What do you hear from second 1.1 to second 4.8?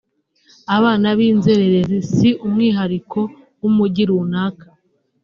b’ inzererezi si umwihariko w’ umujyi runaka